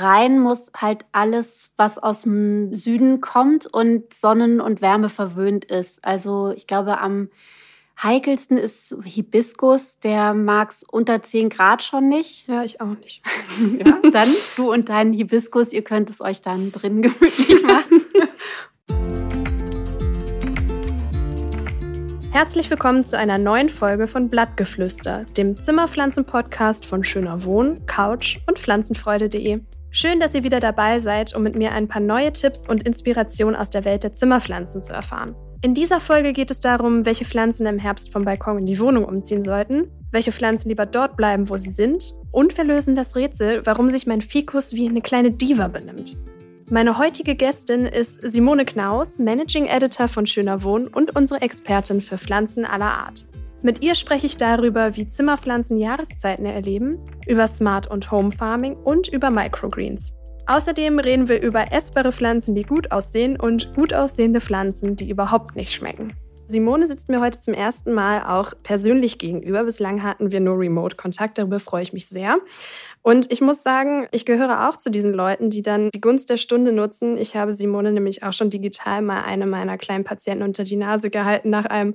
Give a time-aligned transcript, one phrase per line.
[0.00, 6.04] rein muss halt alles, was aus dem Süden kommt und Sonnen- und Wärme verwöhnt ist.
[6.04, 7.28] Also ich glaube, am
[8.02, 9.98] heikelsten ist Hibiskus.
[9.98, 12.48] Der mag es unter 10 Grad schon nicht.
[12.48, 13.22] Ja, ich auch nicht.
[13.84, 18.06] ja, dann du und dein Hibiskus, ihr könnt es euch dann drin gemütlich machen.
[22.30, 28.58] Herzlich willkommen zu einer neuen Folge von Blattgeflüster, dem Zimmerpflanzen-Podcast von Schöner Wohn, Couch und
[28.58, 29.60] Pflanzenfreude.de.
[29.94, 33.54] Schön, dass ihr wieder dabei seid, um mit mir ein paar neue Tipps und Inspirationen
[33.54, 35.36] aus der Welt der Zimmerpflanzen zu erfahren.
[35.60, 39.04] In dieser Folge geht es darum, welche Pflanzen im Herbst vom Balkon in die Wohnung
[39.04, 43.66] umziehen sollten, welche Pflanzen lieber dort bleiben, wo sie sind und wir lösen das Rätsel,
[43.66, 46.16] warum sich mein Fikus wie eine kleine Diva benimmt.
[46.70, 52.16] Meine heutige Gästin ist Simone Knaus, Managing Editor von Schöner Wohn und unsere Expertin für
[52.16, 53.26] Pflanzen aller Art.
[53.64, 56.98] Mit ihr spreche ich darüber, wie Zimmerpflanzen Jahreszeiten erleben,
[57.28, 60.14] über Smart- und Home Farming und über Microgreens.
[60.46, 65.54] Außerdem reden wir über essbare Pflanzen, die gut aussehen und gut aussehende Pflanzen, die überhaupt
[65.54, 66.12] nicht schmecken.
[66.48, 69.62] Simone sitzt mir heute zum ersten Mal auch persönlich gegenüber.
[69.62, 72.38] Bislang hatten wir nur Remote-Kontakt, darüber freue ich mich sehr.
[73.04, 76.36] Und ich muss sagen, ich gehöre auch zu diesen Leuten, die dann die Gunst der
[76.36, 77.18] Stunde nutzen.
[77.18, 81.10] Ich habe Simone nämlich auch schon digital mal eine meiner kleinen Patienten unter die Nase
[81.10, 81.94] gehalten nach einem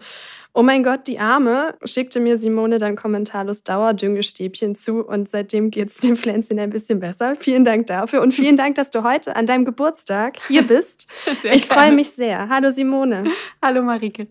[0.53, 5.89] Oh mein Gott, die Arme, schickte mir Simone dann kommentarlos Dauerdüngestäbchen zu und seitdem geht
[5.89, 7.35] es dem Pflänzchen ein bisschen besser.
[7.39, 11.07] Vielen Dank dafür und vielen Dank, dass du heute an deinem Geburtstag hier bist.
[11.41, 12.49] Sehr ich freue mich sehr.
[12.49, 13.25] Hallo Simone.
[13.61, 14.27] Hallo Marike.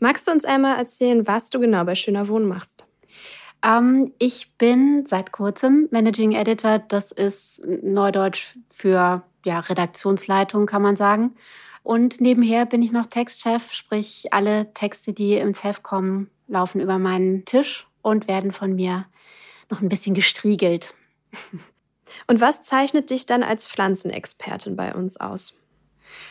[0.00, 2.86] Magst du uns einmal erzählen, was du genau bei Schöner Wohnen machst?
[3.64, 6.78] Ähm, ich bin seit kurzem Managing Editor.
[6.78, 11.34] Das ist Neudeutsch für ja, Redaktionsleitung, kann man sagen.
[11.82, 16.98] Und nebenher bin ich noch Textchef, sprich alle Texte, die ins Heft kommen, laufen über
[16.98, 19.06] meinen Tisch und werden von mir
[19.70, 20.94] noch ein bisschen gestriegelt.
[22.26, 25.62] Und was zeichnet dich dann als Pflanzenexpertin bei uns aus?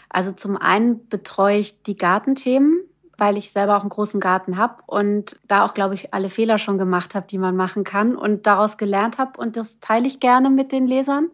[0.09, 2.81] Also zum einen betreue ich die Gartenthemen
[3.19, 6.57] weil ich selber auch einen großen Garten habe und da auch, glaube ich, alle Fehler
[6.57, 9.39] schon gemacht habe, die man machen kann und daraus gelernt habe.
[9.39, 11.29] Und das teile ich gerne mit den Lesern.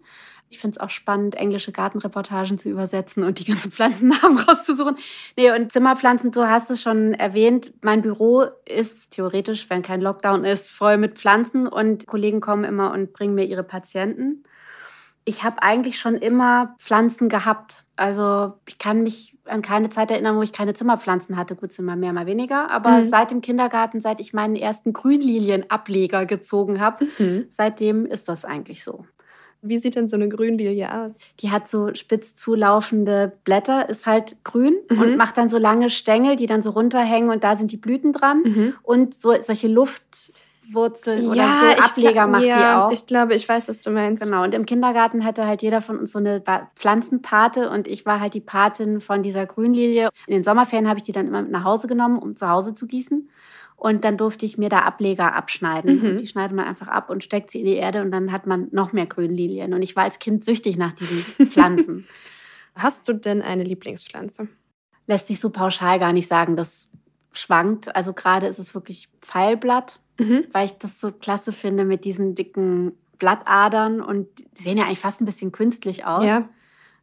[0.49, 4.97] Ich finde es auch spannend, englische Gartenreportagen zu übersetzen und die ganzen Pflanzennamen rauszusuchen.
[5.35, 7.73] Nee, und Zimmerpflanzen, du hast es schon erwähnt.
[7.81, 12.91] Mein Büro ist theoretisch, wenn kein Lockdown ist, voll mit Pflanzen und Kollegen kommen immer
[12.91, 14.43] und bringen mir ihre Patienten.
[15.25, 17.83] Ich habe eigentlich schon immer Pflanzen gehabt.
[17.95, 21.55] Also ich kann mich an keine Zeit erinnern, wo ich keine Zimmerpflanzen hatte.
[21.55, 22.69] Gut, sind mal mehr, mal weniger.
[22.69, 23.03] Aber mhm.
[23.03, 27.45] seit dem Kindergarten, seit ich meinen ersten Grünlilienableger gezogen habe, mhm.
[27.49, 29.05] seitdem ist das eigentlich so.
[29.67, 31.13] Wie sieht denn so eine Grünlilie aus?
[31.39, 35.01] Die hat so spitz zulaufende Blätter, ist halt grün mhm.
[35.01, 38.13] und macht dann so lange Stängel, die dann so runterhängen und da sind die Blüten
[38.13, 38.43] dran.
[38.43, 38.73] Mhm.
[38.83, 40.31] Und so solche Luft.
[40.71, 42.91] Wurzeln oder so Ableger macht ja, die auch.
[42.91, 44.23] Ich glaube, ich weiß, was du meinst.
[44.23, 44.43] Genau.
[44.43, 46.41] Und im Kindergarten hatte halt jeder von uns so eine
[46.75, 50.09] Pflanzenpate und ich war halt die Patin von dieser Grünlilie.
[50.27, 52.73] In den Sommerferien habe ich die dann immer mit nach Hause genommen, um zu Hause
[52.73, 53.29] zu gießen.
[53.75, 55.99] Und dann durfte ich mir da Ableger abschneiden.
[55.99, 56.05] Mhm.
[56.05, 58.47] Und die schneidet man einfach ab und steckt sie in die Erde und dann hat
[58.47, 59.73] man noch mehr Grünlilien.
[59.73, 62.07] Und ich war als Kind süchtig nach diesen Pflanzen.
[62.75, 64.47] Hast du denn eine Lieblingspflanze?
[65.07, 66.55] Lässt sich so pauschal gar nicht sagen.
[66.55, 66.89] Das
[67.31, 67.95] schwankt.
[67.95, 70.45] Also gerade ist es wirklich Pfeilblatt mhm.
[70.51, 74.99] weil ich das so klasse finde mit diesen dicken Blattadern und die sehen ja eigentlich
[74.99, 76.25] fast ein bisschen künstlich aus.
[76.25, 76.49] Ja.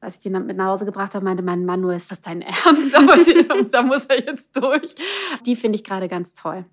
[0.01, 2.43] Als ich die mit nach Hause gebracht habe, meinte mein Mann nur, ist das dein
[2.43, 2.95] Ernst?
[2.95, 4.95] Aber die, da muss er jetzt durch.
[5.47, 6.65] Die finde ich gerade ganz toll.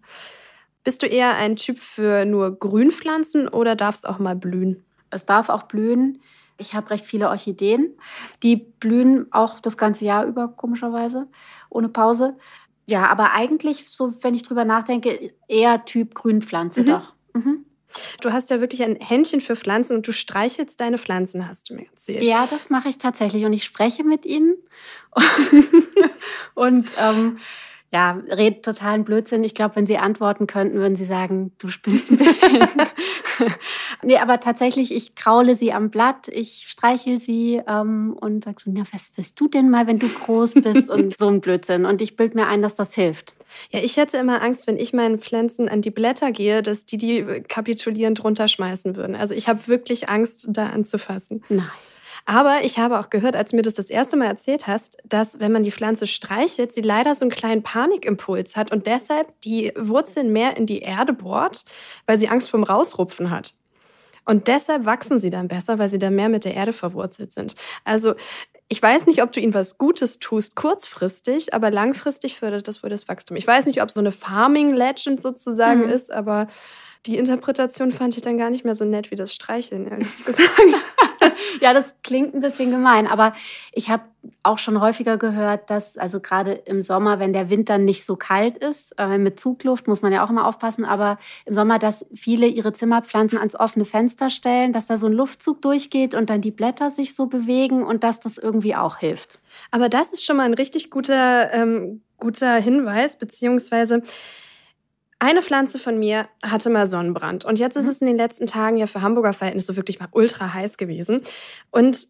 [0.84, 4.84] Bist du eher ein Typ für nur Grünpflanzen oder darf es auch mal blühen?
[5.12, 6.22] Es darf auch blühen.
[6.58, 7.96] Ich habe recht viele Orchideen.
[8.44, 11.28] Die blühen auch das ganze Jahr über, komischerweise,
[11.70, 12.36] ohne Pause.
[12.90, 16.88] Ja, aber eigentlich, so wenn ich drüber nachdenke, eher Typ Grünpflanze mhm.
[16.88, 17.14] doch.
[17.34, 17.66] Mhm.
[18.20, 21.76] Du hast ja wirklich ein Händchen für Pflanzen und du streichelst deine Pflanzen, hast du
[21.76, 22.24] mir erzählt.
[22.24, 24.56] Ja, das mache ich tatsächlich und ich spreche mit ihnen.
[26.56, 27.38] und ähm,
[27.92, 29.44] ja, redet totalen Blödsinn.
[29.44, 32.68] Ich glaube, wenn Sie antworten könnten, würden Sie sagen, du spinnst ein bisschen.
[34.04, 38.70] nee, aber tatsächlich, ich kraule sie am Blatt, ich streichel sie ähm, und sag so,
[38.72, 40.90] na, was wirst du denn mal, wenn du groß bist?
[40.90, 41.86] und so ein Blödsinn.
[41.86, 43.34] Und ich bild mir ein, dass das hilft.
[43.72, 46.98] Ja, ich hätte immer Angst, wenn ich meinen Pflanzen an die Blätter gehe, dass die
[46.98, 49.16] die kapitulierend runterschmeißen würden.
[49.16, 51.44] Also ich habe wirklich Angst, da anzufassen.
[51.50, 51.70] Nein.
[52.30, 55.40] Aber ich habe auch gehört, als du mir das das erste Mal erzählt hast, dass
[55.40, 59.74] wenn man die Pflanze streichelt, sie leider so einen kleinen Panikimpuls hat und deshalb die
[59.76, 61.66] Wurzeln mehr in die Erde bohrt,
[62.06, 63.56] weil sie Angst vorm Rausrupfen hat.
[64.26, 67.56] Und deshalb wachsen sie dann besser, weil sie dann mehr mit der Erde verwurzelt sind.
[67.84, 68.14] Also
[68.68, 72.92] ich weiß nicht, ob du ihnen was Gutes tust, kurzfristig, aber langfristig fördert das wohl
[72.92, 73.38] das Wachstum.
[73.38, 75.90] Ich weiß nicht, ob so eine Farming-Legend sozusagen mhm.
[75.90, 76.48] ist, aber
[77.08, 80.78] die Interpretation fand ich dann gar nicht mehr so nett wie das Streicheln, ehrlich gesagt.
[81.62, 83.34] Ja, das klingt ein bisschen gemein, aber
[83.74, 84.04] ich habe
[84.44, 88.58] auch schon häufiger gehört, dass also gerade im Sommer, wenn der Winter nicht so kalt
[88.58, 92.48] ist, äh, mit Zugluft muss man ja auch immer aufpassen, aber im Sommer, dass viele
[92.48, 96.52] ihre Zimmerpflanzen ans offene Fenster stellen, dass da so ein Luftzug durchgeht und dann die
[96.52, 99.40] Blätter sich so bewegen und dass das irgendwie auch hilft.
[99.72, 104.04] Aber das ist schon mal ein richtig guter, ähm, guter Hinweis, beziehungsweise
[105.20, 107.46] eine Pflanze von mir hatte mal Sonnenbrand.
[107.46, 107.92] Und jetzt ist mhm.
[107.92, 111.22] es in den letzten Tagen ja für Hamburger Verhältnisse wirklich mal ultra heiß gewesen.
[111.72, 112.08] Und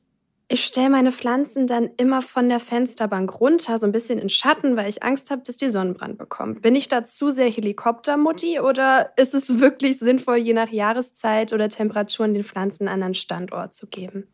[0.52, 4.76] ich stelle meine Pflanzen dann immer von der Fensterbank runter, so ein bisschen in Schatten,
[4.76, 6.64] weil ich Angst habe, dass die Sonnenbrand bekommt.
[6.64, 11.70] Bin ich da zu sehr Helikoptermutti oder ist es wirklich sinnvoll, je nach Jahreszeit oder
[11.70, 14.28] Temperaturen den Pflanzen einen anderen Standort zu geben?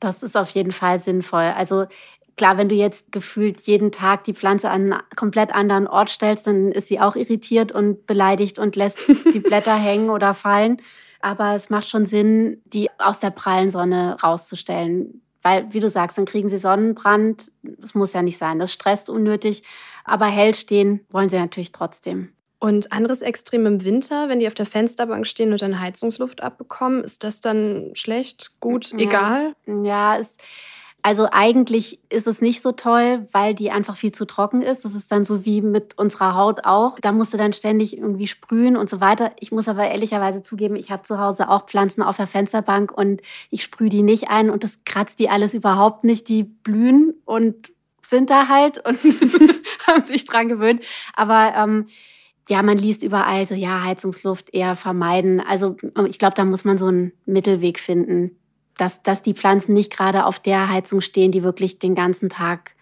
[0.00, 1.52] Das ist auf jeden Fall sinnvoll.
[1.56, 1.86] Also
[2.36, 6.46] Klar, wenn du jetzt gefühlt jeden Tag die Pflanze an einen komplett anderen Ort stellst,
[6.46, 8.98] dann ist sie auch irritiert und beleidigt und lässt
[9.32, 10.80] die Blätter hängen oder fallen.
[11.20, 15.22] Aber es macht schon Sinn, die aus der prallen Sonne rauszustellen.
[15.42, 17.50] Weil, wie du sagst, dann kriegen sie Sonnenbrand.
[17.62, 18.58] Das muss ja nicht sein.
[18.58, 19.62] Das stresst unnötig.
[20.04, 22.32] Aber hell stehen wollen sie natürlich trotzdem.
[22.58, 27.02] Und anderes Extrem im Winter, wenn die auf der Fensterbank stehen und dann Heizungsluft abbekommen,
[27.02, 29.54] ist das dann schlecht, gut, egal?
[29.82, 30.36] Ja, es
[31.02, 34.84] also eigentlich ist es nicht so toll, weil die einfach viel zu trocken ist.
[34.84, 36.98] Das ist dann so wie mit unserer Haut auch.
[37.00, 39.32] Da musst du dann ständig irgendwie sprühen und so weiter.
[39.40, 43.22] Ich muss aber ehrlicherweise zugeben, ich habe zu Hause auch Pflanzen auf der Fensterbank und
[43.50, 46.28] ich sprühe die nicht ein und das kratzt die alles überhaupt nicht.
[46.28, 47.72] Die blühen und
[48.06, 48.98] sind da halt und
[49.86, 50.82] haben sich dran gewöhnt.
[51.14, 51.86] Aber ähm,
[52.48, 55.40] ja, man liest überall so, ja, Heizungsluft eher vermeiden.
[55.40, 55.76] Also
[56.08, 58.39] ich glaube, da muss man so einen Mittelweg finden
[58.80, 62.72] dass, dass die Pflanzen nicht gerade auf der Heizung stehen, die wirklich den ganzen Tag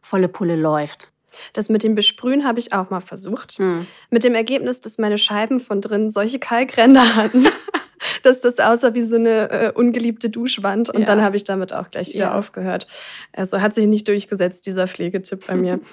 [0.00, 1.08] volle Pulle läuft.
[1.52, 3.52] Das mit dem Besprühen habe ich auch mal versucht.
[3.52, 3.86] Hm.
[4.10, 7.46] Mit dem Ergebnis, dass meine Scheiben von drin solche Kalkränder hatten,
[8.22, 10.90] dass das aussah wie so eine äh, ungeliebte Duschwand.
[10.90, 11.06] Und ja.
[11.06, 12.38] dann habe ich damit auch gleich wieder ja.
[12.38, 12.86] aufgehört.
[13.32, 15.80] Also hat sich nicht durchgesetzt, dieser Pflegetipp bei mir.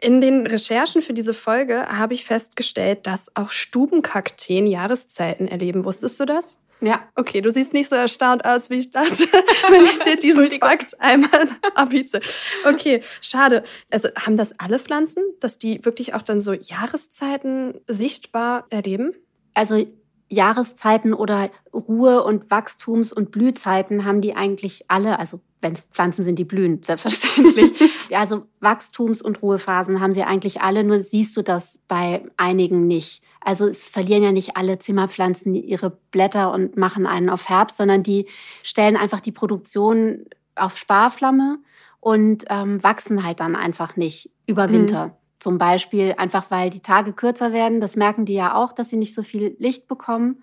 [0.00, 5.84] In den Recherchen für diese Folge habe ich festgestellt, dass auch Stubenkakteen Jahreszeiten erleben.
[5.84, 6.56] Wusstest du das?
[6.80, 7.08] Ja.
[7.16, 9.24] Okay, du siehst nicht so erstaunt aus, wie ich dachte,
[9.68, 12.20] wenn ich dir diesen Fakt einmal abbiete.
[12.64, 13.64] Okay, schade.
[13.90, 19.12] Also haben das alle Pflanzen, dass die wirklich auch dann so Jahreszeiten sichtbar erleben?
[19.54, 19.86] Also
[20.28, 26.24] Jahreszeiten oder Ruhe- und Wachstums- und Blühzeiten haben die eigentlich alle, also wenn es Pflanzen
[26.24, 27.72] sind, die blühen, selbstverständlich.
[28.10, 32.86] ja, also Wachstums- und Ruhephasen haben sie eigentlich alle, nur siehst du das bei einigen
[32.86, 33.22] nicht.
[33.40, 38.02] Also es verlieren ja nicht alle Zimmerpflanzen ihre Blätter und machen einen auf Herbst, sondern
[38.02, 38.26] die
[38.62, 41.58] stellen einfach die Produktion auf Sparflamme
[42.00, 44.72] und ähm, wachsen halt dann einfach nicht über mhm.
[44.72, 45.06] Winter.
[45.06, 45.12] Mhm.
[45.38, 47.80] Zum Beispiel einfach, weil die Tage kürzer werden.
[47.80, 50.42] Das merken die ja auch, dass sie nicht so viel Licht bekommen.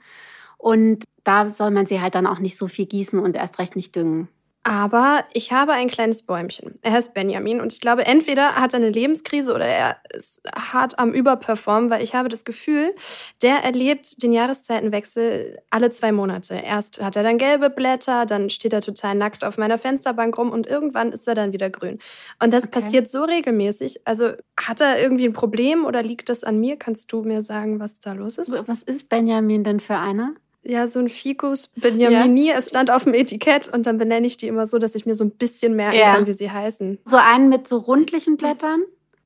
[0.57, 3.75] Und da soll man sie halt dann auch nicht so viel gießen und erst recht
[3.75, 4.29] nicht düngen.
[4.67, 6.79] Aber ich habe ein kleines Bäumchen.
[6.81, 10.97] Er heißt Benjamin und ich glaube, entweder hat er eine Lebenskrise oder er ist hart
[10.97, 12.95] am Überperformen, weil ich habe das Gefühl,
[13.43, 16.55] der erlebt den Jahreszeitenwechsel alle zwei Monate.
[16.55, 20.49] Erst hat er dann gelbe Blätter, dann steht er total nackt auf meiner Fensterbank rum
[20.49, 21.99] und irgendwann ist er dann wieder grün.
[22.41, 22.81] Und das okay.
[22.81, 24.01] passiert so regelmäßig.
[24.05, 26.75] Also hat er irgendwie ein Problem oder liegt das an mir?
[26.75, 28.51] Kannst du mir sagen, was da los ist?
[28.65, 30.33] Was ist Benjamin denn für einer?
[30.67, 32.47] Ja, so ein Ficus Benjamini.
[32.47, 32.55] Ja.
[32.55, 35.15] Es stand auf dem Etikett und dann benenne ich die immer so, dass ich mir
[35.15, 36.15] so ein bisschen merken ja.
[36.15, 36.99] kann, wie sie heißen.
[37.05, 38.81] So einen mit so rundlichen Blättern?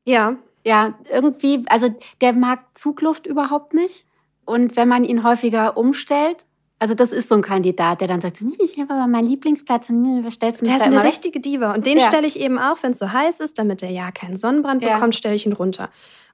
[0.06, 0.36] Ja.
[0.66, 4.06] Ja, irgendwie, also der mag Zugluft überhaupt nicht.
[4.44, 6.46] Und wenn man ihn häufiger umstellt,
[6.80, 9.90] also das ist so ein Kandidat, der dann sagt, hm, ich habe aber meinen Lieblingsplatz
[9.90, 12.08] und stellst du mich Der ist eine richtige Diva und den ja.
[12.08, 15.16] stelle ich eben auch, wenn es so heiß ist, damit er ja keinen Sonnenbrand bekommt,
[15.16, 15.90] stelle ich ihn runter.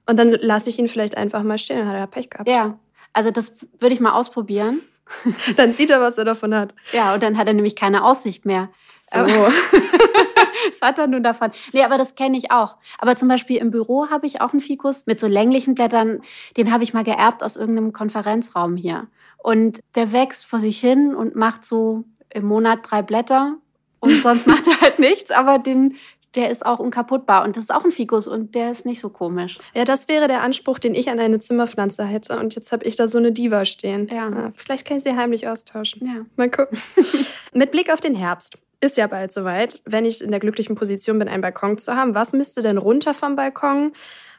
[0.06, 2.48] Und dann lasse ich ihn vielleicht einfach mal stehen, dann hat er Pech gehabt.
[2.48, 2.78] Ja,
[3.12, 4.82] also das würde ich mal ausprobieren.
[5.56, 6.74] dann sieht er, was er davon hat.
[6.92, 8.68] Ja, und dann hat er nämlich keine Aussicht mehr.
[8.98, 9.18] So.
[10.70, 11.50] was hat er nun davon?
[11.72, 12.76] Nee, aber das kenne ich auch.
[12.98, 16.22] Aber zum Beispiel im Büro habe ich auch einen Fikus mit so länglichen Blättern.
[16.56, 19.06] Den habe ich mal geerbt aus irgendeinem Konferenzraum hier.
[19.38, 23.56] Und der wächst vor sich hin und macht so im Monat drei Blätter.
[24.00, 25.96] Und sonst macht er halt nichts, aber den
[26.36, 27.44] der ist auch unkaputtbar.
[27.44, 29.58] Und das ist auch ein Fikus und der ist nicht so komisch.
[29.74, 32.38] Ja, das wäre der Anspruch, den ich an eine Zimmerpflanze hätte.
[32.38, 34.08] Und jetzt habe ich da so eine Diva stehen.
[34.08, 34.28] Ja.
[34.28, 36.06] ja vielleicht kann ich sie heimlich austauschen.
[36.06, 36.26] Ja.
[36.36, 36.78] Mal gucken.
[37.52, 38.58] Mit Blick auf den Herbst.
[38.80, 42.14] Ist ja bald soweit, wenn ich in der glücklichen Position bin, einen Balkon zu haben.
[42.14, 43.92] Was müsste denn runter vom Balkon?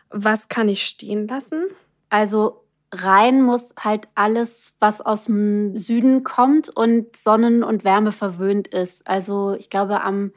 [0.10, 1.64] Was kann ich stehen lassen?
[2.10, 8.68] Also rein muss halt alles, was aus dem Süden kommt und Sonnen und Wärme verwöhnt
[8.68, 9.06] ist.
[9.08, 10.32] Also ich glaube, am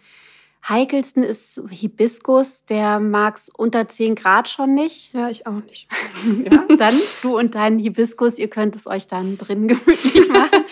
[0.68, 5.12] heikelsten ist Hibiskus, der mag es unter 10 Grad schon nicht.
[5.12, 5.88] Ja, ich auch nicht.
[6.50, 10.64] ja, dann du und dein Hibiskus, ihr könnt es euch dann drin gemütlich machen.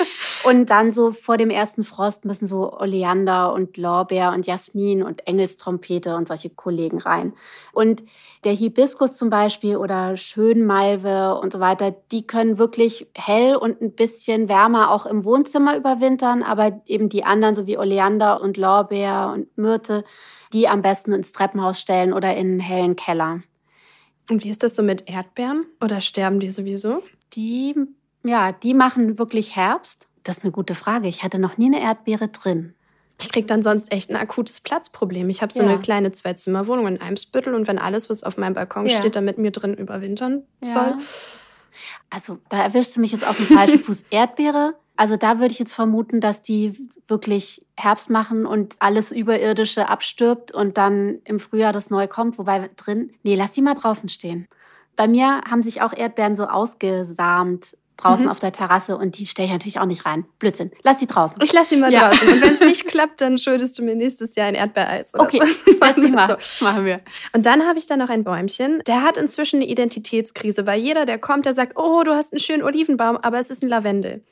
[0.45, 5.27] Und dann so vor dem ersten Frost müssen so Oleander und Lorbeer und Jasmin und
[5.27, 7.35] Engelstrompete und solche Kollegen rein.
[7.73, 8.05] Und
[8.45, 13.93] der Hibiskus zum Beispiel oder Schönmalve und so weiter, die können wirklich hell und ein
[13.93, 19.33] bisschen wärmer auch im Wohnzimmer überwintern, aber eben die anderen, so wie Oleander und Lorbeer
[19.35, 20.05] und Myrte,
[20.53, 23.43] die am besten ins Treppenhaus stellen oder in einen hellen Keller.
[24.31, 25.67] Und wie ist das so mit Erdbeeren?
[25.83, 27.03] Oder sterben die sowieso?
[27.35, 27.75] Die,
[28.25, 30.08] ja, die machen wirklich Herbst.
[30.29, 31.09] Das ist eine gute Frage.
[31.09, 32.75] Ich hatte noch nie eine Erdbeere drin.
[33.19, 35.31] Ich kriege dann sonst echt ein akutes Platzproblem.
[35.31, 35.71] Ich habe so ja.
[35.71, 38.99] eine kleine Zwei-Zimmer-Wohnung in Eimsbüttel und wenn alles, was auf meinem Balkon ja.
[38.99, 40.71] steht, da mit mir drin überwintern ja.
[40.71, 40.95] soll.
[42.11, 44.05] Also da erwischst du mich jetzt auf dem falschen Fuß.
[44.11, 49.89] Erdbeere, also da würde ich jetzt vermuten, dass die wirklich Herbst machen und alles Überirdische
[49.89, 52.37] abstirbt und dann im Frühjahr das neu kommt.
[52.37, 54.47] Wobei drin, nee, lass die mal draußen stehen.
[54.95, 58.31] Bei mir haben sich auch Erdbeeren so ausgesamt draußen mhm.
[58.31, 60.25] auf der Terrasse und die stelle ich natürlich auch nicht rein.
[60.39, 60.71] Blödsinn.
[60.83, 61.41] Lass die draußen.
[61.43, 62.09] Ich lass sie mal ja.
[62.09, 62.29] draußen.
[62.29, 65.13] Und wenn es nicht klappt, dann schuldest du mir nächstes Jahr ein Erdbeereis.
[65.15, 65.73] okay, so.
[65.81, 66.39] lass sie mal.
[66.41, 66.65] So.
[66.65, 67.01] Machen wir.
[67.35, 68.83] Und dann habe ich da noch ein Bäumchen.
[68.87, 72.41] Der hat inzwischen eine Identitätskrise, weil jeder, der kommt, der sagt, oh, du hast einen
[72.41, 74.25] schönen Olivenbaum, aber es ist ein Lavendel.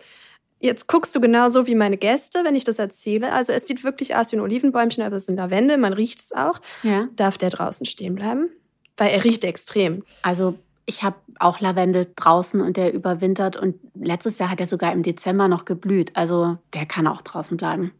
[0.58, 3.32] Jetzt guckst du genauso wie meine Gäste, wenn ich das erzähle.
[3.32, 6.20] Also es sieht wirklich aus wie ein Olivenbäumchen, aber es ist ein Lavendel, man riecht
[6.20, 6.60] es auch.
[6.82, 7.08] Ja.
[7.14, 8.48] Darf der draußen stehen bleiben?
[8.96, 10.04] Weil er riecht extrem.
[10.22, 10.54] Also
[10.86, 15.02] ich habe auch Lavendel draußen und der überwintert und letztes Jahr hat er sogar im
[15.02, 16.12] Dezember noch geblüht.
[16.14, 17.92] Also der kann auch draußen bleiben.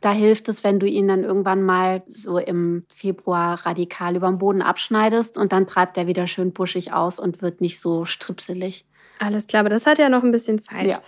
[0.00, 4.38] Da hilft es, wenn du ihn dann irgendwann mal so im Februar radikal über den
[4.38, 8.84] Boden abschneidest und dann treibt er wieder schön buschig aus und wird nicht so stripselig.
[9.18, 10.92] Alles klar, aber das hat ja noch ein bisschen Zeit.
[10.92, 10.98] Ja.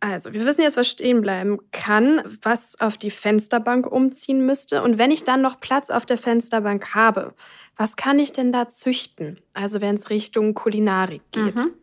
[0.00, 4.82] Also, wir wissen jetzt, was stehen bleiben kann, was auf die Fensterbank umziehen müsste.
[4.82, 7.34] Und wenn ich dann noch Platz auf der Fensterbank habe,
[7.76, 9.40] was kann ich denn da züchten?
[9.52, 11.56] Also, wenn es Richtung Kulinarik geht.
[11.56, 11.74] Mhm.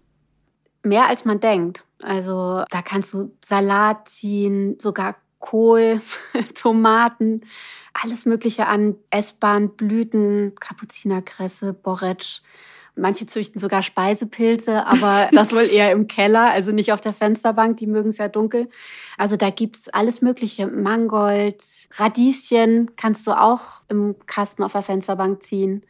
[0.81, 1.83] Mehr als man denkt.
[2.01, 6.01] Also, da kannst du Salat ziehen, sogar Kohl,
[6.55, 7.41] Tomaten,
[7.93, 12.41] alles Mögliche an essbaren Blüten, Kapuzinerkresse, Borretsch.
[12.97, 17.77] Manche züchten sogar Speisepilze, aber das wohl eher im Keller, also nicht auf der Fensterbank,
[17.77, 18.69] die mögen es ja dunkel.
[19.17, 20.67] Also da gibt es alles Mögliche.
[20.67, 21.63] Mangold,
[21.95, 25.83] Radieschen kannst du auch im Kasten auf der Fensterbank ziehen.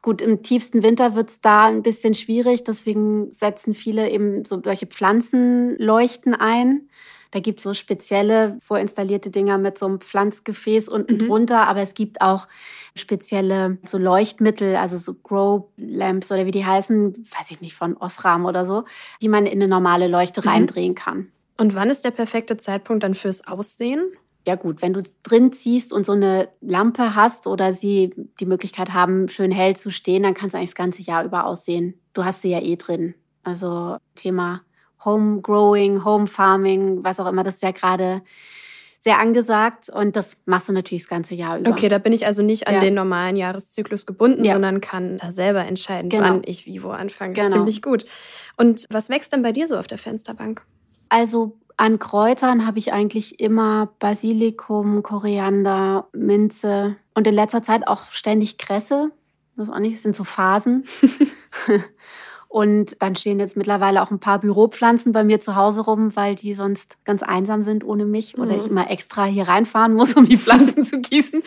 [0.00, 4.60] Gut, im tiefsten Winter wird es da ein bisschen schwierig, deswegen setzen viele eben so
[4.62, 6.88] solche Pflanzenleuchten ein.
[7.30, 11.26] Da gibt es so spezielle vorinstallierte Dinger mit so einem Pflanzgefäß unten mhm.
[11.26, 12.48] drunter, aber es gibt auch
[12.96, 17.96] spezielle so Leuchtmittel, also so Grow Lamps oder wie die heißen, weiß ich nicht, von
[17.96, 18.84] Osram oder so,
[19.20, 20.48] die man in eine normale Leuchte mhm.
[20.48, 21.28] reindrehen kann.
[21.58, 24.12] Und wann ist der perfekte Zeitpunkt dann fürs Aussehen?
[24.46, 28.94] Ja gut, wenn du drin ziehst und so eine Lampe hast oder sie die Möglichkeit
[28.94, 32.00] haben, schön hell zu stehen, dann kannst du eigentlich das ganze Jahr über aussehen.
[32.14, 33.14] Du hast sie ja eh drin.
[33.42, 34.62] Also Thema
[35.04, 38.22] Home Growing, Home Farming, was auch immer, das ist ja gerade
[39.00, 41.70] sehr angesagt und das machst du natürlich das ganze Jahr über.
[41.70, 42.80] Okay, da bin ich also nicht an ja.
[42.80, 44.54] den normalen Jahreszyklus gebunden, ja.
[44.54, 46.24] sondern kann da selber entscheiden, genau.
[46.24, 47.34] wann ich wie wo anfange.
[47.34, 47.50] Genau.
[47.50, 48.06] Ziemlich gut.
[48.56, 50.62] Und was wächst denn bei dir so auf der Fensterbank?
[51.08, 58.06] Also an Kräutern habe ich eigentlich immer Basilikum, Koriander, Minze und in letzter Zeit auch
[58.10, 59.12] ständig Kresse.
[59.56, 60.88] Das, auch nicht, das sind so Phasen.
[62.48, 66.34] Und dann stehen jetzt mittlerweile auch ein paar Büropflanzen bei mir zu Hause rum, weil
[66.34, 68.60] die sonst ganz einsam sind ohne mich oder mhm.
[68.60, 71.42] ich immer extra hier reinfahren muss, um die Pflanzen zu gießen.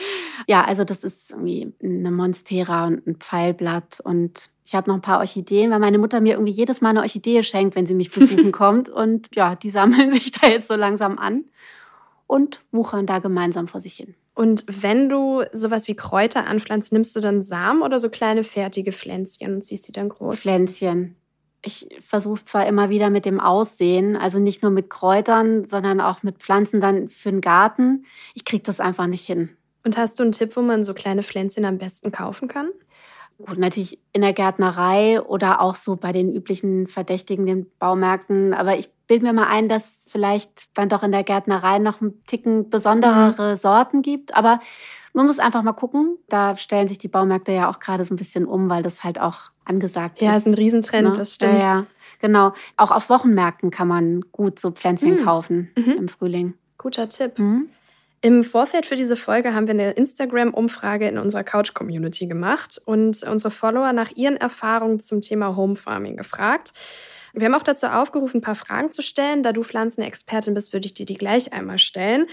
[0.48, 5.02] Ja, also das ist irgendwie eine Monstera und ein Pfeilblatt und ich habe noch ein
[5.02, 8.12] paar Orchideen, weil meine Mutter mir irgendwie jedes Mal eine Orchidee schenkt, wenn sie mich
[8.12, 8.88] besuchen kommt.
[8.88, 11.46] Und ja, die sammeln sich da jetzt so langsam an
[12.28, 14.16] und wuchern da gemeinsam vor sich hin.
[14.42, 18.92] Und wenn du sowas wie Kräuter anpflanzt, nimmst du dann Samen oder so kleine fertige
[18.92, 20.40] Pflänzchen und ziehst sie dann groß?
[20.40, 21.16] Pflänzchen.
[21.64, 26.02] Ich versuche es zwar immer wieder mit dem Aussehen, also nicht nur mit Kräutern, sondern
[26.02, 28.08] auch mit Pflanzen dann für den Garten.
[28.34, 29.50] Ich kriege das einfach nicht hin.
[29.86, 32.72] Und hast du einen Tipp, wo man so kleine Pflänzchen am besten kaufen kann?
[33.46, 38.54] Gut, natürlich in der Gärtnerei oder auch so bei den üblichen verdächtigen den Baumärkten.
[38.54, 42.24] Aber ich bilde mir mal ein, dass vielleicht dann doch in der Gärtnerei noch ein
[42.26, 43.56] Ticken besonderere mhm.
[43.58, 44.36] Sorten gibt.
[44.36, 44.60] Aber
[45.14, 46.18] man muss einfach mal gucken.
[46.30, 49.20] Da stellen sich die Baumärkte ja auch gerade so ein bisschen um, weil das halt
[49.20, 50.32] auch angesagt ja, ist.
[50.32, 51.14] Ja, ist ein Riesentrend, ne?
[51.14, 51.62] das stimmt.
[51.62, 51.86] Ja, ja,
[52.20, 52.54] genau.
[52.78, 55.26] Auch auf Wochenmärkten kann man gut so Pflänzchen mhm.
[55.26, 55.92] kaufen mhm.
[55.92, 56.54] im Frühling.
[56.78, 57.38] Guter Tipp.
[57.40, 57.70] Mhm.
[58.24, 63.50] Im Vorfeld für diese Folge haben wir eine Instagram-Umfrage in unserer Couch-Community gemacht und unsere
[63.50, 66.72] Follower nach ihren Erfahrungen zum Thema Home Farming gefragt.
[67.34, 69.42] Wir haben auch dazu aufgerufen, ein paar Fragen zu stellen.
[69.42, 72.28] Da du Pflanzenexpertin bist, würde ich dir die gleich einmal stellen.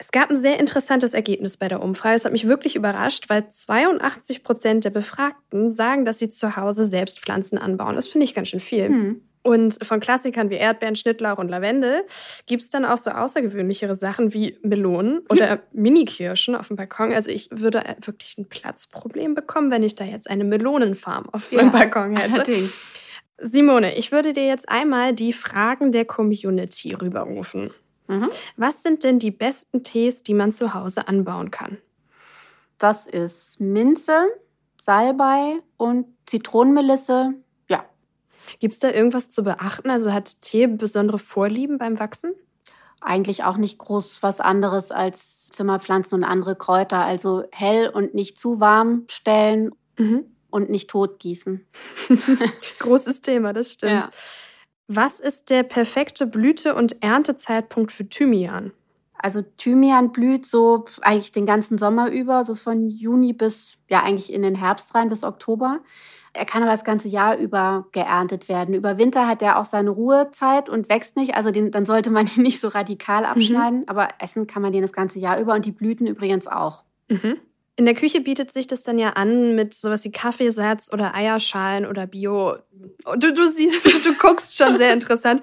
[0.00, 2.14] Es gab ein sehr interessantes Ergebnis bei der Umfrage.
[2.14, 6.84] Es hat mich wirklich überrascht, weil 82 Prozent der Befragten sagen, dass sie zu Hause
[6.84, 7.96] selbst Pflanzen anbauen.
[7.96, 8.86] Das finde ich ganz schön viel.
[8.86, 9.27] Hm.
[9.42, 12.04] Und von Klassikern wie Erdbeeren, Schnittlauch und Lavendel
[12.46, 17.12] gibt es dann auch so außergewöhnlichere Sachen wie Melonen oder Mini-Kirschen auf dem Balkon.
[17.12, 21.66] Also ich würde wirklich ein Platzproblem bekommen, wenn ich da jetzt eine Melonenfarm auf meinem
[21.66, 22.34] ja, Balkon hätte.
[22.34, 22.78] Allerdings.
[23.40, 27.70] Simone, ich würde dir jetzt einmal die Fragen der Community rüberrufen.
[28.08, 28.30] Mhm.
[28.56, 31.78] Was sind denn die besten Tees, die man zu Hause anbauen kann?
[32.78, 34.28] Das ist Minze,
[34.80, 37.34] Salbei und Zitronenmelisse.
[38.58, 39.90] Gibt es da irgendwas zu beachten?
[39.90, 42.32] Also hat Tee besondere Vorlieben beim Wachsen?
[43.00, 46.98] Eigentlich auch nicht groß was anderes als Zimmerpflanzen und andere Kräuter.
[46.98, 49.70] Also hell und nicht zu warm stellen.
[49.96, 51.66] Mhm und nicht totgießen.
[52.78, 54.04] Großes Thema, das stimmt.
[54.04, 54.10] Ja.
[54.86, 58.72] Was ist der perfekte Blüte- und Erntezeitpunkt für Thymian?
[59.18, 64.32] Also Thymian blüht so eigentlich den ganzen Sommer über, so von Juni bis ja eigentlich
[64.32, 65.80] in den Herbst rein bis Oktober.
[66.32, 68.74] Er kann aber das ganze Jahr über geerntet werden.
[68.74, 71.34] Über Winter hat er auch seine Ruhezeit und wächst nicht.
[71.34, 73.26] Also den, dann sollte man ihn nicht so radikal mhm.
[73.26, 73.78] abschneiden.
[73.80, 73.88] Mhm.
[73.88, 76.84] Aber essen kann man den das ganze Jahr über und die Blüten übrigens auch.
[77.08, 77.38] Mhm.
[77.76, 81.86] In der Küche bietet sich das dann ja an mit sowas wie Kaffeesatz oder Eierschalen
[81.86, 82.56] oder Bio.
[83.16, 85.42] Du, du siehst, du, du guckst schon sehr interessant.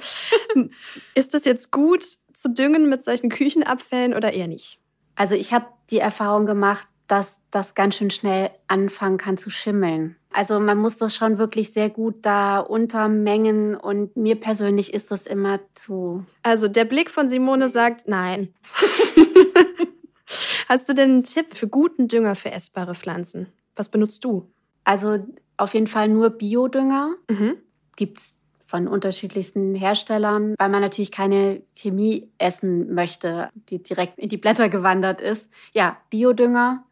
[1.16, 2.04] Ist das jetzt gut
[2.38, 4.80] zu düngen mit solchen Küchenabfällen oder eher nicht?
[5.16, 10.16] Also ich habe die Erfahrung gemacht, dass das ganz schön schnell anfangen kann zu schimmeln.
[10.32, 15.28] Also man muss das schon wirklich sehr gut da untermengen und mir persönlich ist das
[15.28, 16.26] immer zu.
[16.44, 18.54] Also der Blick von Simone sagt nein.
[20.68, 23.48] Hast du denn einen Tipp für guten Dünger für essbare Pflanzen?
[23.76, 24.52] Was benutzt du?
[24.84, 25.20] Also
[25.58, 27.16] auf jeden Fall nur Biodünger.
[27.30, 27.58] Mhm.
[27.96, 28.40] Gibt es
[28.76, 34.68] von unterschiedlichsten Herstellern, weil man natürlich keine Chemie essen möchte, die direkt in die Blätter
[34.68, 35.50] gewandert ist.
[35.72, 36.84] Ja, Biodünger.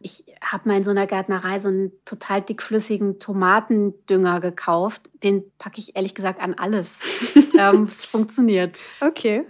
[0.00, 5.10] Ich habe mal in so einer Gärtnerei so einen total dickflüssigen Tomatendünger gekauft.
[5.24, 7.00] Den packe ich ehrlich gesagt an alles.
[7.58, 8.76] ähm, es funktioniert.
[9.00, 9.44] Okay.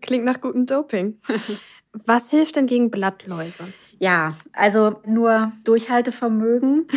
[0.00, 1.20] Klingt nach gutem Doping.
[2.06, 3.74] Was hilft denn gegen Blattläuse?
[3.98, 6.88] Ja, also nur Durchhaltevermögen.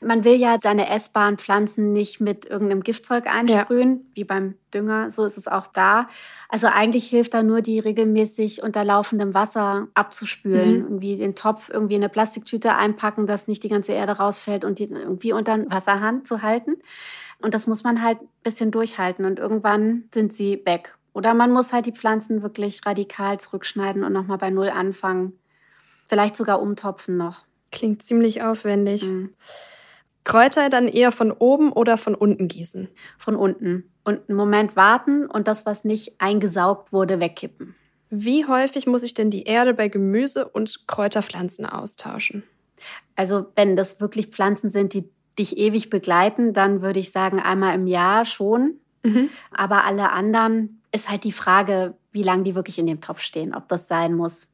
[0.00, 4.14] Man will ja seine essbaren Pflanzen nicht mit irgendeinem Giftzeug einsprühen, ja.
[4.14, 5.10] wie beim Dünger.
[5.10, 6.08] So ist es auch da.
[6.48, 10.78] Also eigentlich hilft da nur, die regelmäßig unter laufendem Wasser abzuspülen.
[10.78, 10.84] Mhm.
[10.84, 14.78] Irgendwie den Topf irgendwie in eine Plastiktüte einpacken, dass nicht die ganze Erde rausfällt und
[14.78, 16.76] die irgendwie unter den Wasserhand zu halten.
[17.40, 19.24] Und das muss man halt ein bisschen durchhalten.
[19.24, 20.96] Und irgendwann sind sie weg.
[21.12, 25.38] Oder man muss halt die Pflanzen wirklich radikal zurückschneiden und nochmal bei Null anfangen.
[26.06, 27.44] Vielleicht sogar umtopfen noch.
[27.70, 29.06] Klingt ziemlich aufwendig.
[29.06, 29.30] Mhm.
[30.28, 32.88] Kräuter dann eher von oben oder von unten gießen?
[33.16, 33.90] Von unten.
[34.04, 37.74] Und einen Moment warten und das, was nicht eingesaugt wurde, wegkippen.
[38.10, 42.42] Wie häufig muss ich denn die Erde bei Gemüse und Kräuterpflanzen austauschen?
[43.16, 47.74] Also wenn das wirklich Pflanzen sind, die dich ewig begleiten, dann würde ich sagen einmal
[47.74, 48.74] im Jahr schon.
[49.02, 49.30] Mhm.
[49.50, 53.54] Aber alle anderen ist halt die Frage, wie lange die wirklich in dem Topf stehen,
[53.54, 54.46] ob das sein muss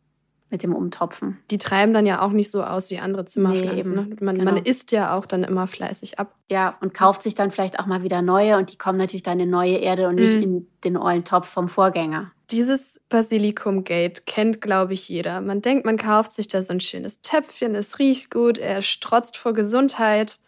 [0.55, 1.38] mit dem Umtopfen.
[1.51, 3.97] Die treiben dann ja auch nicht so aus wie andere Zimmerpflanzen.
[3.97, 4.17] Nee, ne?
[4.21, 4.53] man, genau.
[4.53, 6.33] man isst ja auch dann immer fleißig ab.
[6.49, 9.40] Ja, und kauft sich dann vielleicht auch mal wieder neue und die kommen natürlich dann
[9.40, 10.43] in neue Erde und nicht mhm.
[10.43, 12.31] in den ollen Topf vom Vorgänger.
[12.53, 15.40] Dieses Basilikum-Gate kennt, glaube ich, jeder.
[15.40, 19.37] Man denkt, man kauft sich da so ein schönes Töpfchen, es riecht gut, er strotzt
[19.37, 20.38] vor Gesundheit.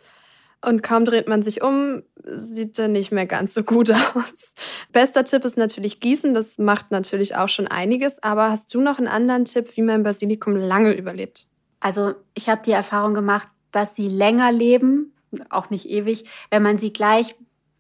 [0.63, 4.55] Und kaum dreht man sich um, sieht er nicht mehr ganz so gut aus.
[4.93, 6.35] Bester Tipp ist natürlich Gießen.
[6.35, 8.23] Das macht natürlich auch schon einiges.
[8.23, 11.47] Aber hast du noch einen anderen Tipp, wie man Basilikum lange überlebt?
[11.81, 15.13] Also ich habe die Erfahrung gemacht, dass sie länger leben,
[15.51, 17.37] auch nicht ewig, wenn man sie gleich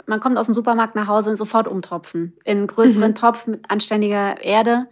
[0.07, 2.37] man kommt aus dem Supermarkt nach Hause und sofort umtropfen.
[2.45, 3.17] In einen größeren mhm.
[3.17, 4.87] Topf mit anständiger Erde.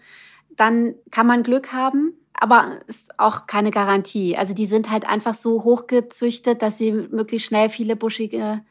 [0.57, 4.37] Dann kann man Glück haben aber ist auch keine Garantie.
[4.37, 8.63] Also die sind halt einfach so hochgezüchtet, dass sie möglichst schnell viele buschige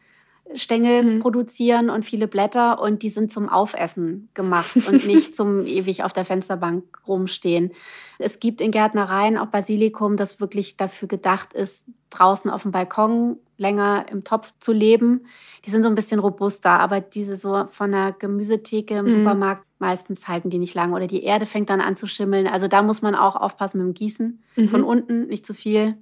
[0.56, 1.19] Stängel mhm.
[1.19, 6.13] produzieren und viele Blätter und die sind zum Aufessen gemacht und nicht zum ewig auf
[6.13, 7.71] der Fensterbank rumstehen.
[8.19, 13.38] Es gibt in Gärtnereien auch Basilikum, das wirklich dafür gedacht ist, draußen auf dem Balkon
[13.58, 15.26] länger im Topf zu leben.
[15.65, 19.12] Die sind so ein bisschen robuster, aber diese so von der Gemüsetheke im mhm.
[19.12, 22.48] Supermarkt, meistens halten die nicht lange oder die Erde fängt dann an zu schimmeln.
[22.48, 24.41] Also da muss man auch aufpassen mit dem Gießen.
[24.56, 24.69] Mhm.
[24.69, 25.98] Von unten nicht zu viel.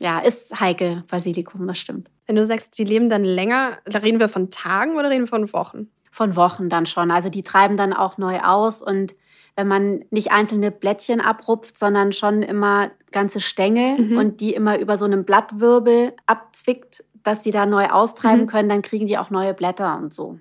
[0.00, 2.08] Ja, ist heikel, Basilikum, das stimmt.
[2.26, 5.28] Wenn du sagst, die leben dann länger, da reden wir von Tagen oder reden wir
[5.28, 5.88] von Wochen?
[6.10, 7.10] Von Wochen dann schon.
[7.10, 9.14] Also die treiben dann auch neu aus und
[9.54, 14.18] wenn man nicht einzelne Blättchen abrupft, sondern schon immer ganze Stängel mhm.
[14.18, 18.46] und die immer über so einem Blattwirbel abzwickt, dass die da neu austreiben mhm.
[18.46, 20.38] können, dann kriegen die auch neue Blätter und so.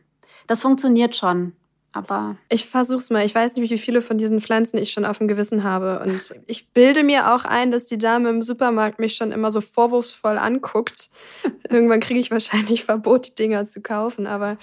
[0.48, 1.54] Das funktioniert schon.
[1.96, 3.26] Aber ich versuch's mal.
[3.26, 6.02] Ich weiß nicht, wie viele von diesen Pflanzen ich schon auf dem Gewissen habe.
[6.06, 9.62] Und ich bilde mir auch ein, dass die Dame im Supermarkt mich schon immer so
[9.62, 11.10] vorwurfsvoll anguckt.
[11.70, 14.28] Irgendwann kriege ich wahrscheinlich Verbot, die Dinger zu kaufen.
[14.28, 14.58] Aber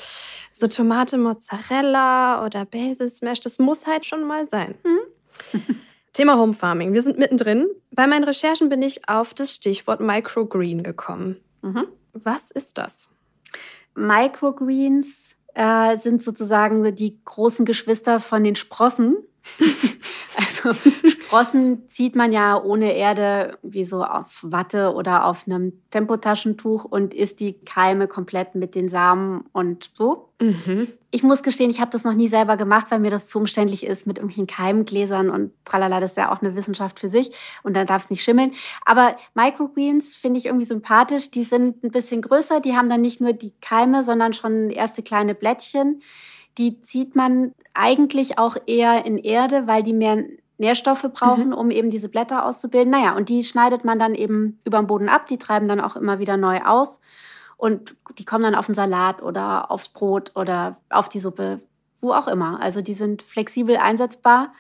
[0.53, 4.75] so Tomate Mozzarella oder Basil Smash, das muss halt schon mal sein.
[4.85, 5.63] Hm?
[6.13, 6.93] Thema Home Farming.
[6.93, 7.67] Wir sind mittendrin.
[7.93, 11.41] Bei meinen Recherchen bin ich auf das Stichwort Microgreen gekommen.
[11.63, 11.87] Mhm.
[12.13, 13.09] Was ist das?
[13.95, 19.17] Microgreens äh, sind sozusagen die großen Geschwister von den Sprossen.
[20.37, 20.75] also
[21.09, 27.15] Sprossen zieht man ja ohne Erde wie so auf Watte oder auf einem Tempotaschentuch und
[27.15, 30.29] isst die Keime komplett mit den Samen und so.
[30.41, 30.89] Mhm.
[31.11, 33.85] Ich muss gestehen, ich habe das noch nie selber gemacht, weil mir das zu umständlich
[33.85, 37.31] ist mit irgendwelchen Keimgläsern und tralala, das ist ja auch eine Wissenschaft für sich
[37.63, 38.53] und dann darf es nicht schimmeln.
[38.85, 41.31] Aber Microgreens finde ich irgendwie sympathisch.
[41.31, 45.03] Die sind ein bisschen größer, die haben dann nicht nur die Keime, sondern schon erste
[45.03, 46.03] kleine Blättchen.
[46.59, 50.25] Die zieht man eigentlich auch eher in Erde, weil die mehr
[50.59, 51.55] Nährstoffe brauchen, mhm.
[51.55, 52.91] um eben diese Blätter auszubilden.
[52.91, 55.27] Naja, und die schneidet man dann eben über den Boden ab.
[55.27, 57.01] Die treiben dann auch immer wieder neu aus.
[57.57, 61.61] Und die kommen dann auf den Salat oder aufs Brot oder auf die Suppe,
[62.01, 62.61] wo auch immer.
[62.61, 64.53] Also die sind flexibel einsetzbar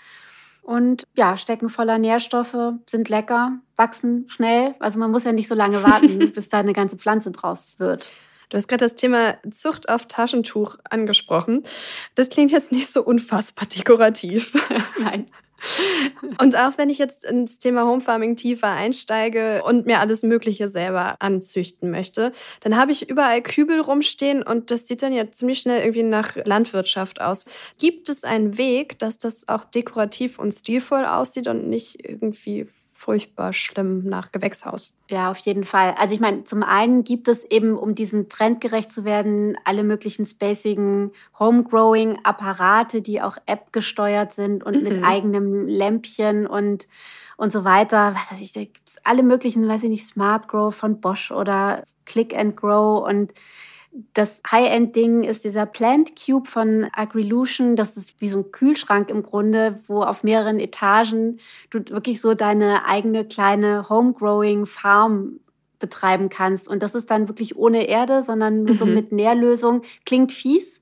[0.63, 4.77] und ja, stecken voller Nährstoffe, sind lecker, wachsen schnell.
[4.79, 8.09] Also man muss ja nicht so lange warten, bis da eine ganze Pflanze draus wird.
[8.53, 11.63] Du hast gerade das Thema Zucht auf Taschentuch angesprochen.
[12.17, 14.53] Das klingt jetzt nicht so unfassbar dekorativ.
[14.99, 15.31] Nein.
[16.39, 21.17] Und auch wenn ich jetzt ins Thema Homefarming tiefer einsteige und mir alles Mögliche selber
[21.21, 25.81] anzüchten möchte, dann habe ich überall Kübel rumstehen und das sieht dann ja ziemlich schnell
[25.81, 27.47] irgendwie nach Landwirtschaft aus.
[27.79, 32.69] Gibt es einen Weg, dass das auch dekorativ und stilvoll aussieht und nicht irgendwie
[33.03, 34.95] furchtbar schlimm nach Gewächshaus.
[35.11, 35.95] Ja, auf jeden Fall.
[35.99, 39.83] Also ich meine, zum einen gibt es eben, um diesem Trend gerecht zu werden, alle
[39.83, 44.83] möglichen spacigen Homegrowing-Apparate, die auch App gesteuert sind und mhm.
[44.85, 46.87] mit eigenem Lämpchen und,
[47.37, 48.15] und so weiter.
[48.15, 51.33] Was weiß ich, da gibt es alle möglichen, weiß ich nicht, Smart Grow von Bosch
[51.33, 53.35] oder Click and Grow und
[54.15, 57.77] das High-End-Ding ist dieser Plant Cube von Agrilution.
[57.77, 62.35] Das ist wie so ein Kühlschrank im Grunde, wo auf mehreren Etagen du wirklich so
[62.35, 65.41] deine eigene kleine Homegrowing-Farm
[65.79, 66.69] betreiben kannst.
[66.69, 68.79] Und das ist dann wirklich ohne Erde, sondern nur mhm.
[68.79, 69.83] so mit Nährlösung.
[70.07, 70.82] Klingt fies,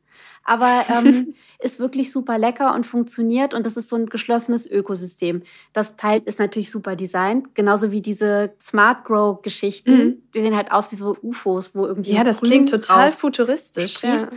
[0.50, 5.42] aber ähm, ist wirklich super lecker und funktioniert und das ist so ein geschlossenes Ökosystem.
[5.72, 9.92] Das Teil ist natürlich super designt, genauso wie diese Smart Grow Geschichten.
[9.96, 10.22] Mhm.
[10.34, 14.02] Die sehen halt aus wie so UFOs, wo irgendwie Ja, das klingt total futuristisch.
[14.02, 14.28] Ja.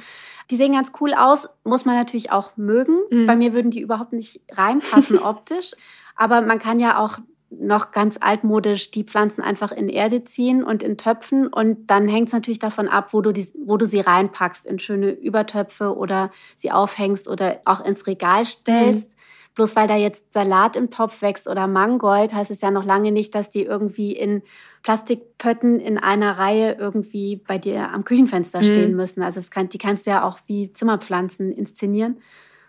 [0.51, 2.95] Die sehen ganz cool aus, muss man natürlich auch mögen.
[3.09, 3.25] Mhm.
[3.25, 5.71] Bei mir würden die überhaupt nicht reinpassen optisch,
[6.15, 7.17] aber man kann ja auch
[7.59, 11.47] noch ganz altmodisch die Pflanzen einfach in Erde ziehen und in Töpfen.
[11.47, 14.79] Und dann hängt es natürlich davon ab, wo du, die, wo du sie reinpackst, in
[14.79, 19.11] schöne Übertöpfe oder sie aufhängst oder auch ins Regal stellst.
[19.11, 19.15] Mhm.
[19.55, 23.11] Bloß weil da jetzt Salat im Topf wächst oder Mangold, heißt es ja noch lange
[23.11, 24.41] nicht, dass die irgendwie in
[24.81, 28.63] Plastikpötten in einer Reihe irgendwie bei dir am Küchenfenster mhm.
[28.63, 29.21] stehen müssen.
[29.21, 32.17] Also kann, die kannst du ja auch wie Zimmerpflanzen inszenieren.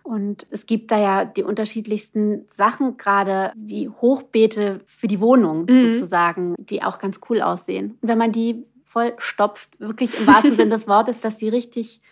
[0.04, 5.94] Und es gibt da ja die unterschiedlichsten Sachen, gerade wie Hochbeete für die Wohnung mhm.
[5.94, 7.96] sozusagen, die auch ganz cool aussehen.
[8.02, 12.02] Und wenn man die voll stopft, wirklich im wahrsten Sinne des Wortes, dass sie richtig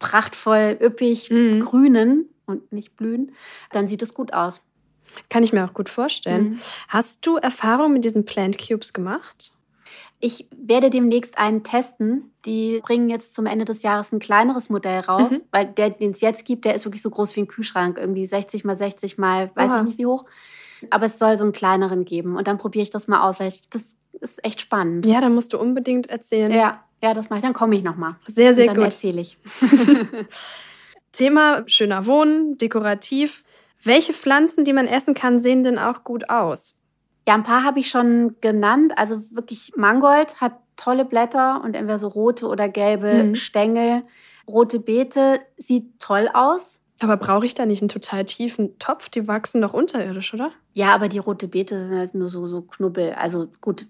[0.00, 1.60] prachtvoll, üppig mhm.
[1.60, 3.32] grünen und nicht blühen,
[3.70, 4.60] dann sieht es gut aus.
[5.30, 6.50] Kann ich mir auch gut vorstellen.
[6.50, 6.58] Mhm.
[6.88, 9.52] Hast du Erfahrung mit diesen Plant Cubes gemacht?
[10.18, 12.32] Ich werde demnächst einen testen.
[12.44, 15.42] Die bringen jetzt zum Ende des Jahres ein kleineres Modell raus, mhm.
[15.50, 18.24] weil der, den es jetzt gibt, der ist wirklich so groß wie ein Kühlschrank, irgendwie
[18.24, 19.80] 60 mal 60 mal, weiß Aha.
[19.80, 20.24] ich nicht wie hoch.
[20.90, 23.48] Aber es soll so einen kleineren geben und dann probiere ich das mal aus, weil
[23.48, 25.06] ich, das ist echt spannend.
[25.06, 26.50] Ja, dann musst du unbedingt erzählen.
[26.50, 27.44] Ja, ja, das mache ich.
[27.44, 28.16] Dann komme ich nochmal.
[28.26, 28.84] Sehr, sehr dann gut.
[28.86, 29.38] erzähle ich.
[31.12, 33.44] Thema schöner Wohnen, dekorativ.
[33.82, 36.78] Welche Pflanzen, die man essen kann, sehen denn auch gut aus?
[37.26, 38.92] Ja, ein paar habe ich schon genannt.
[38.96, 43.34] Also wirklich Mangold hat tolle Blätter und entweder so rote oder gelbe mhm.
[43.34, 44.02] Stängel.
[44.46, 46.78] Rote Beete sieht toll aus.
[47.00, 49.08] Aber brauche ich da nicht einen total tiefen Topf?
[49.08, 50.52] Die wachsen doch unterirdisch, oder?
[50.72, 53.12] Ja, aber die rote Beete sind halt nur so, so Knubbel.
[53.14, 53.86] Also gut,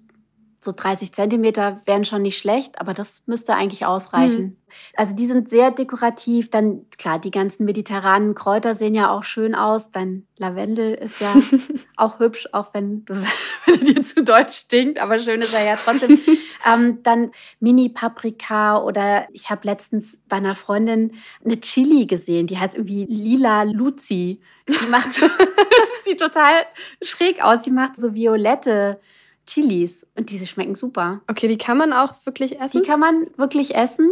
[0.66, 4.42] so 30 Zentimeter wären schon nicht schlecht, aber das müsste eigentlich ausreichen.
[4.42, 4.56] Mhm.
[4.94, 6.50] Also die sind sehr dekorativ.
[6.50, 9.90] Dann, klar, die ganzen mediterranen Kräuter sehen ja auch schön aus.
[9.90, 11.34] Dann Lavendel ist ja
[11.96, 13.14] auch hübsch, auch wenn, du,
[13.66, 16.18] wenn dir zu deutsch stinkt, aber schön ist er ja trotzdem.
[16.70, 22.74] ähm, dann Mini-Paprika oder ich habe letztens bei einer Freundin eine Chili gesehen, die heißt
[22.74, 24.40] irgendwie Lila Luzi.
[24.68, 25.12] Die macht,
[26.04, 26.66] sieht total
[27.02, 27.62] schräg aus.
[27.62, 29.00] Die macht so violette
[29.46, 31.20] Chilis und diese schmecken super.
[31.28, 32.82] Okay, die kann man auch wirklich essen?
[32.82, 34.10] Die kann man wirklich essen.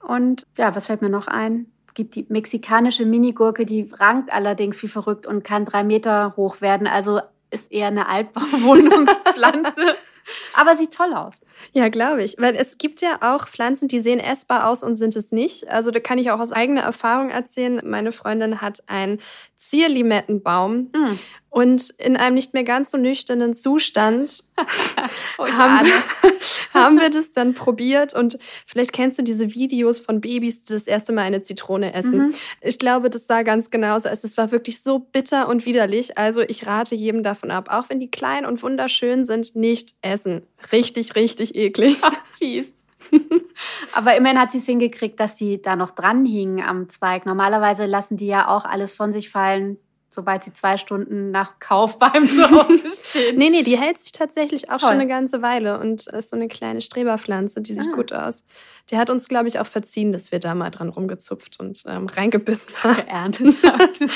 [0.00, 1.66] Und ja, was fällt mir noch ein?
[1.86, 6.60] Es gibt die mexikanische Minigurke, die rankt allerdings wie verrückt und kann drei Meter hoch
[6.60, 6.86] werden.
[6.86, 7.20] Also
[7.50, 9.96] ist eher eine Altbauwohnungspflanze.
[10.54, 11.40] Aber sieht toll aus.
[11.72, 12.36] Ja, glaube ich.
[12.38, 15.68] Weil es gibt ja auch Pflanzen, die sehen essbar aus und sind es nicht.
[15.68, 17.80] Also da kann ich auch aus eigener Erfahrung erzählen.
[17.84, 19.20] Meine Freundin hat einen
[19.62, 21.18] Zierlimettenbaum mm.
[21.50, 24.42] und in einem nicht mehr ganz so nüchternen Zustand
[25.38, 25.88] oh, haben,
[26.74, 30.88] haben, wir das dann probiert und vielleicht kennst du diese Videos von Babys, die das
[30.88, 32.18] erste Mal eine Zitrone essen.
[32.18, 32.34] Mhm.
[32.60, 34.24] Ich glaube, das sah ganz genauso aus.
[34.24, 36.18] Es war wirklich so bitter und widerlich.
[36.18, 40.42] Also ich rate jedem davon ab, auch wenn die klein und wunderschön sind, nicht essen.
[40.72, 41.98] Richtig, richtig eklig.
[42.02, 42.72] Ach, fies.
[43.92, 47.26] Aber immerhin hat sie es hingekriegt, dass sie da noch dran hingen am Zweig.
[47.26, 49.78] Normalerweise lassen die ja auch alles von sich fallen,
[50.10, 53.36] sobald sie zwei Stunden nach Kauf beim Zuhause stehen.
[53.38, 54.90] nee, nee, die hält sich tatsächlich auch Toll.
[54.90, 57.96] schon eine ganze Weile und ist so eine kleine Streberpflanze, die sieht ah.
[57.96, 58.44] gut aus.
[58.90, 62.06] Die hat uns, glaube ich, auch verziehen, dass wir da mal dran rumgezupft und ähm,
[62.06, 62.96] reingebissen haben.
[62.96, 64.10] Geerntet haben.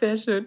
[0.00, 0.46] Sehr schön.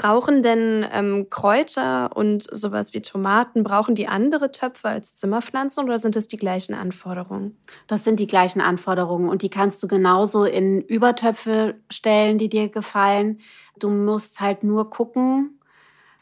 [0.00, 5.98] Brauchen denn ähm, Kräuter und sowas wie Tomaten, brauchen die andere Töpfe als Zimmerpflanzen oder
[5.98, 7.56] sind das die gleichen Anforderungen?
[7.86, 12.68] Das sind die gleichen Anforderungen und die kannst du genauso in Übertöpfe stellen, die dir
[12.68, 13.40] gefallen.
[13.78, 15.58] Du musst halt nur gucken.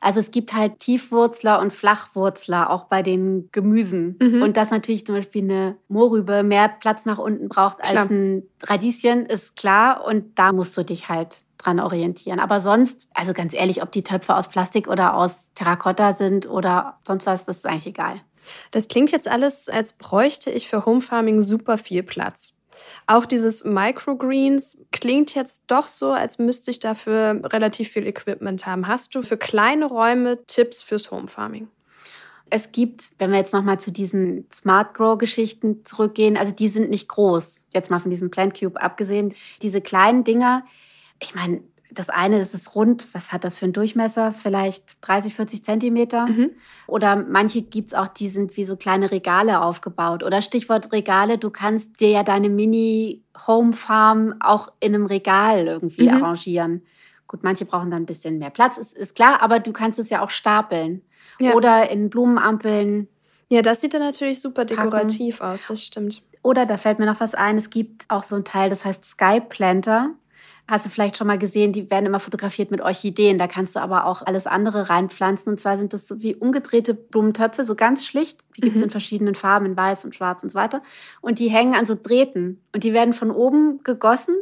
[0.00, 4.16] Also es gibt halt Tiefwurzler und Flachwurzler auch bei den Gemüsen.
[4.20, 4.42] Mhm.
[4.42, 8.02] Und dass natürlich zum Beispiel eine Mohrrübe mehr Platz nach unten braucht klar.
[8.02, 10.04] als ein Radieschen, ist klar.
[10.04, 12.40] Und da musst du dich halt dran orientieren.
[12.40, 16.98] Aber sonst, also ganz ehrlich, ob die Töpfe aus Plastik oder aus Terrakotta sind oder
[17.06, 18.20] sonst was, das ist eigentlich egal.
[18.70, 22.54] Das klingt jetzt alles, als bräuchte ich für Homefarming super viel Platz.
[23.06, 28.86] Auch dieses Microgreens klingt jetzt doch so, als müsste ich dafür relativ viel Equipment haben.
[28.86, 31.68] Hast du für kleine Räume Tipps fürs Homefarming?
[32.48, 37.08] Es gibt, wenn wir jetzt nochmal zu diesen Smart Grow-Geschichten zurückgehen, also die sind nicht
[37.08, 39.34] groß, jetzt mal von diesem Plant Cube abgesehen.
[39.62, 40.64] Diese kleinen Dinger,
[41.20, 44.32] ich meine, das eine ist es rund, was hat das für einen Durchmesser?
[44.32, 46.26] Vielleicht 30, 40 Zentimeter.
[46.26, 46.50] Mhm.
[46.86, 50.22] Oder manche gibt es auch, die sind wie so kleine Regale aufgebaut.
[50.22, 56.22] Oder Stichwort Regale, du kannst dir ja deine Mini-Home-Farm auch in einem Regal irgendwie mhm.
[56.22, 56.82] arrangieren.
[57.26, 60.10] Gut, manche brauchen dann ein bisschen mehr Platz, ist, ist klar, aber du kannst es
[60.10, 61.02] ja auch stapeln.
[61.40, 61.54] Ja.
[61.54, 63.08] Oder in Blumenampeln.
[63.50, 65.54] Ja, das sieht dann natürlich super dekorativ packen.
[65.54, 66.22] aus, das stimmt.
[66.42, 69.04] Oder da fällt mir noch was ein, es gibt auch so ein Teil, das heißt
[69.04, 70.10] Sky Planter.
[70.68, 73.38] Hast du vielleicht schon mal gesehen, die werden immer fotografiert mit Orchideen.
[73.38, 75.52] Da kannst du aber auch alles andere reinpflanzen.
[75.52, 78.40] Und zwar sind das so wie umgedrehte Blumentöpfe, so ganz schlicht.
[78.56, 78.86] Die gibt es mhm.
[78.86, 80.82] in verschiedenen Farben, in weiß und schwarz und so weiter.
[81.20, 82.60] Und die hängen an so Drähten.
[82.74, 84.34] Und die werden von oben gegossen.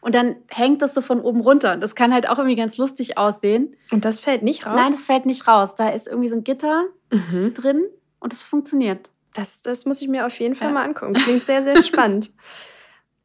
[0.00, 1.76] Und dann hängt das so von oben runter.
[1.76, 3.74] Das kann halt auch irgendwie ganz lustig aussehen.
[3.90, 4.74] Und das fällt nicht raus?
[4.76, 5.74] Nein, das fällt nicht raus.
[5.74, 7.52] Da ist irgendwie so ein Gitter mhm.
[7.54, 7.84] drin
[8.20, 9.10] und es funktioniert.
[9.32, 10.74] Das, das muss ich mir auf jeden Fall ja.
[10.74, 11.14] mal angucken.
[11.14, 12.30] Klingt sehr, sehr spannend.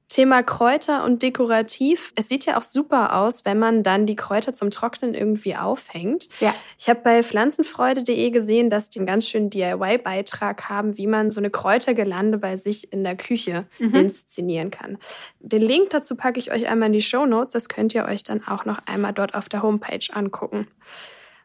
[0.09, 2.13] Thema Kräuter und dekorativ.
[2.15, 6.29] Es sieht ja auch super aus, wenn man dann die Kräuter zum Trocknen irgendwie aufhängt.
[6.39, 6.55] Ja.
[6.79, 11.39] Ich habe bei pflanzenfreude.de gesehen, dass die einen ganz schönen DIY-Beitrag haben, wie man so
[11.39, 13.93] eine Kräutergelande bei sich in der Küche mhm.
[13.93, 14.97] inszenieren kann.
[15.39, 17.53] Den Link dazu packe ich euch einmal in die Show Notes.
[17.53, 20.67] Das könnt ihr euch dann auch noch einmal dort auf der Homepage angucken.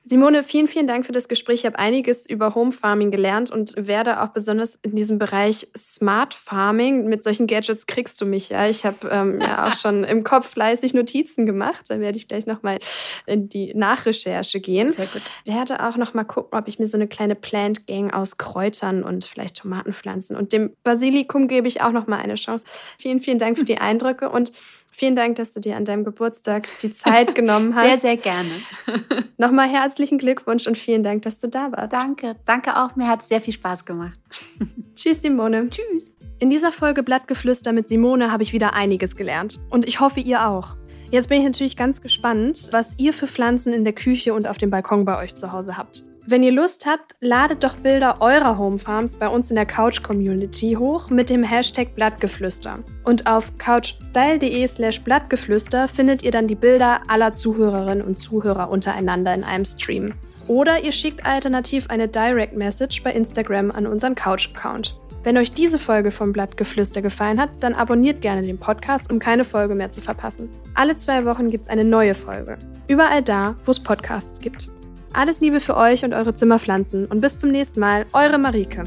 [0.06, 1.60] Simone, vielen, vielen Dank für das Gespräch.
[1.60, 6.34] Ich habe einiges über Home Farming gelernt und werde auch besonders in diesem Bereich Smart
[6.34, 8.68] Farming, mit solchen Gadgets kriegst du mich ja.
[8.68, 11.86] Ich habe ähm, ja auch schon im Kopf fleißig Notizen gemacht.
[11.88, 12.80] Da werde ich gleich nochmal
[13.24, 14.92] in die Nachrecherche gehen.
[14.92, 15.22] Sehr gut.
[15.46, 19.24] Werde auch nochmal gucken, ob ich mir so eine kleine Plant Gang aus Kräutern und
[19.24, 22.66] vielleicht Tomatenpflanzen und dem Basilikum gebe ich auch nochmal eine Chance.
[22.98, 24.52] Vielen, vielen Dank für die Eindrücke und
[24.96, 28.00] Vielen Dank, dass du dir an deinem Geburtstag die Zeit genommen hast.
[28.00, 28.50] Sehr, sehr gerne.
[29.38, 31.92] Nochmal herzlichen Glückwunsch und vielen Dank, dass du da warst.
[31.92, 32.94] Danke, danke auch.
[32.94, 34.16] Mir hat es sehr viel Spaß gemacht.
[34.94, 35.68] Tschüss, Simone.
[35.68, 36.12] Tschüss.
[36.38, 39.59] In dieser Folge Blattgeflüster mit Simone habe ich wieder einiges gelernt.
[39.68, 40.76] Und ich hoffe, ihr auch.
[41.11, 44.59] Jetzt bin ich natürlich ganz gespannt, was ihr für Pflanzen in der Küche und auf
[44.59, 46.04] dem Balkon bei euch zu Hause habt.
[46.26, 51.10] Wenn ihr Lust habt, ladet doch Bilder eurer Homefarms bei uns in der Couch-Community hoch
[51.10, 52.78] mit dem Hashtag Blattgeflüster.
[53.04, 59.34] Und auf couchstyle.de slash Blattgeflüster findet ihr dann die Bilder aller Zuhörerinnen und Zuhörer untereinander
[59.34, 60.14] in einem Stream.
[60.48, 64.96] Oder ihr schickt alternativ eine Direct Message bei Instagram an unseren Couch-Account.
[65.24, 69.44] Wenn euch diese Folge vom Blattgeflüster gefallen hat, dann abonniert gerne den Podcast, um keine
[69.44, 70.48] Folge mehr zu verpassen.
[70.74, 72.56] Alle zwei Wochen gibt es eine neue Folge.
[72.88, 74.68] Überall da, wo es Podcasts gibt.
[75.16, 78.83] Alles Liebe für euch und eure Zimmerpflanzen und bis zum nächsten Mal, eure Marike.